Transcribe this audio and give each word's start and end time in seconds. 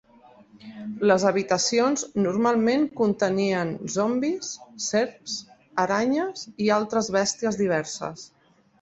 Les 1.11 1.25
habitacions 1.31 2.05
normalment 2.23 2.87
contenien 3.03 3.71
zombis, 3.99 4.51
serps, 4.89 5.39
aranyes 5.87 6.51
i 6.69 6.75
altres 6.83 7.17
bèsties 7.21 7.65
diverses. 7.65 8.31